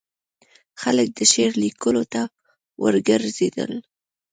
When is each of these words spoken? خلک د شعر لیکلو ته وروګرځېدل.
خلک 0.81 1.07
د 1.17 1.19
شعر 1.33 1.51
لیکلو 1.63 2.03
ته 2.13 2.21
وروګرځېدل. 2.83 3.71